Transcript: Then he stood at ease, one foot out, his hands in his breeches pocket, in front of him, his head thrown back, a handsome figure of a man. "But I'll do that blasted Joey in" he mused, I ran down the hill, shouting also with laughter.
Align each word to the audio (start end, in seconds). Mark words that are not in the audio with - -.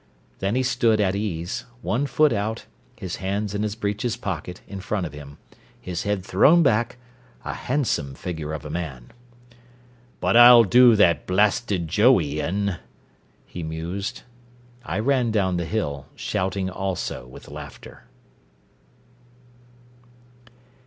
Then 0.39 0.55
he 0.55 0.63
stood 0.63 0.99
at 0.99 1.15
ease, 1.15 1.65
one 1.83 2.07
foot 2.07 2.33
out, 2.33 2.65
his 2.97 3.17
hands 3.17 3.53
in 3.53 3.61
his 3.61 3.75
breeches 3.75 4.17
pocket, 4.17 4.59
in 4.67 4.79
front 4.79 5.05
of 5.05 5.13
him, 5.13 5.37
his 5.79 6.01
head 6.01 6.25
thrown 6.25 6.63
back, 6.63 6.97
a 7.45 7.53
handsome 7.53 8.15
figure 8.15 8.51
of 8.51 8.65
a 8.65 8.71
man. 8.71 9.11
"But 10.19 10.35
I'll 10.35 10.63
do 10.63 10.95
that 10.95 11.27
blasted 11.27 11.87
Joey 11.87 12.39
in" 12.39 12.77
he 13.45 13.61
mused, 13.61 14.23
I 14.83 14.97
ran 14.97 15.29
down 15.29 15.57
the 15.57 15.65
hill, 15.65 16.07
shouting 16.15 16.67
also 16.67 17.27
with 17.27 17.47
laughter. 17.47 18.05